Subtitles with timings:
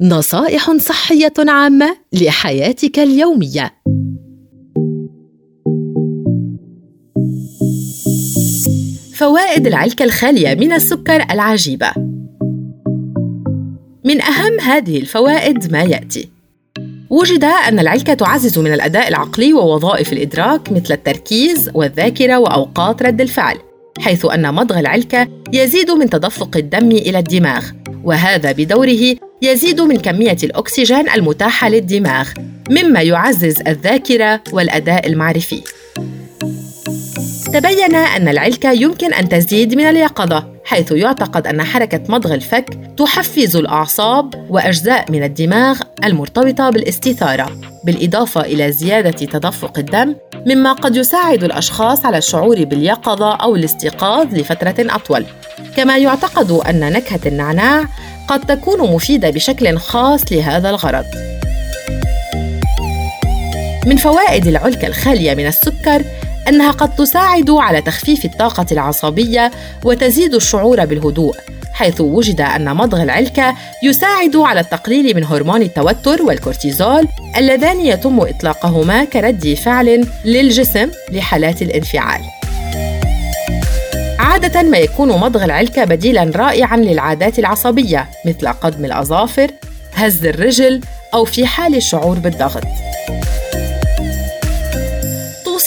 [0.00, 3.74] نصائح صحية عامة لحياتك اليومية.
[9.14, 11.92] فوائد العلكة الخالية من السكر العجيبة
[14.04, 16.28] من أهم هذه الفوائد ما يأتي
[17.10, 23.56] وجد أن العلكة تعزز من الأداء العقلي ووظائف الإدراك مثل التركيز والذاكرة وأوقات رد الفعل
[23.98, 27.64] حيث أن مضغ العلكة يزيد من تدفق الدم إلى الدماغ
[28.04, 32.28] وهذا بدوره يزيد من كمية الأكسجين المتاحة للدماغ
[32.70, 35.62] مما يعزز الذاكرة والأداء المعرفي.
[37.52, 40.53] تبين أن العلكة يمكن أن تزيد من اليقظة.
[40.64, 47.50] حيث يعتقد أن حركة مضغ الفك تحفز الأعصاب وأجزاء من الدماغ المرتبطة بالاستثارة
[47.84, 50.14] بالإضافة إلى زيادة تدفق الدم
[50.46, 55.24] مما قد يساعد الأشخاص على الشعور باليقظة أو الاستيقاظ لفترة أطول.
[55.76, 57.84] كما يعتقد أن نكهة النعناع
[58.28, 61.04] قد تكون مفيدة بشكل خاص لهذا الغرض.
[63.86, 66.04] من فوائد العلكة الخالية من السكر
[66.48, 69.50] أنها قد تساعد على تخفيف الطاقة العصبية
[69.84, 71.34] وتزيد الشعور بالهدوء
[71.72, 79.04] حيث وجد أن مضغ العلكة يساعد على التقليل من هرمون التوتر والكورتيزول اللذان يتم إطلاقهما
[79.04, 82.20] كرد فعل للجسم لحالات الانفعال.
[84.18, 89.50] عادة ما يكون مضغ العلكة بديلاً رائعاً للعادات العصبية مثل قدم الأظافر،
[89.94, 90.80] هز الرجل
[91.14, 92.64] أو في حال الشعور بالضغط.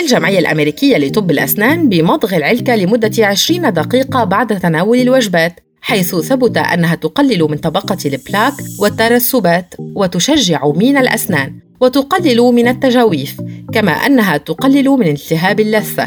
[0.00, 6.94] الجمعية الأمريكية لطب الأسنان بمضغ العلكة لمدة 20 دقيقة بعد تناول الوجبات حيث ثبت أنها
[6.94, 13.40] تقلل من طبقة البلاك والترسبات وتشجع مين الأسنان وتقلل من التجاويف
[13.72, 16.06] كما أنها تقلل من التهاب اللثة.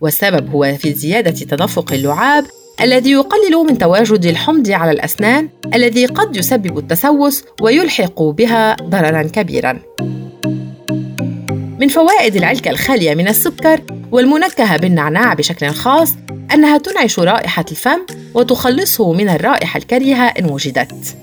[0.00, 2.44] والسبب هو في زيادة تدفق اللعاب
[2.80, 9.80] الذي يقلل من تواجد الحمض على الأسنان الذي قد يسبب التسوس ويلحق بها ضررا كبيرا.
[11.80, 13.80] من فوائد العلكة الخالية من السكر
[14.12, 16.14] والمنكهة بالنعناع بشكل خاص
[16.54, 21.16] أنها تنعش رائحة الفم وتخلصه من الرائحة الكريهة إن وجدت.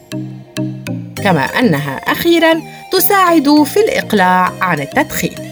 [1.24, 2.62] كما أنها أخيراً
[2.92, 5.47] تساعد في الإقلاع عن التدخين.